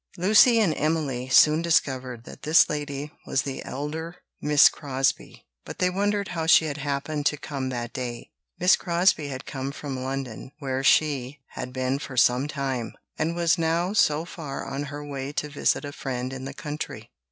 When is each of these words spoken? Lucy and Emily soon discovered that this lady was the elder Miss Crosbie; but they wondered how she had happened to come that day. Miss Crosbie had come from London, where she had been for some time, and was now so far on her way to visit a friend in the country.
Lucy 0.17 0.59
and 0.59 0.73
Emily 0.77 1.29
soon 1.29 1.61
discovered 1.61 2.23
that 2.23 2.41
this 2.41 2.67
lady 2.71 3.11
was 3.27 3.43
the 3.43 3.63
elder 3.63 4.15
Miss 4.41 4.67
Crosbie; 4.67 5.45
but 5.63 5.77
they 5.77 5.91
wondered 5.91 6.29
how 6.29 6.47
she 6.47 6.65
had 6.65 6.77
happened 6.77 7.27
to 7.27 7.37
come 7.37 7.69
that 7.69 7.93
day. 7.93 8.31
Miss 8.57 8.75
Crosbie 8.75 9.27
had 9.27 9.45
come 9.45 9.71
from 9.71 10.01
London, 10.03 10.53
where 10.57 10.83
she 10.83 11.39
had 11.49 11.71
been 11.71 11.99
for 11.99 12.17
some 12.17 12.47
time, 12.47 12.93
and 13.19 13.35
was 13.35 13.59
now 13.59 13.93
so 13.93 14.25
far 14.25 14.65
on 14.65 14.85
her 14.85 15.05
way 15.05 15.31
to 15.33 15.47
visit 15.49 15.85
a 15.85 15.91
friend 15.91 16.33
in 16.33 16.45
the 16.45 16.53
country. 16.55 17.11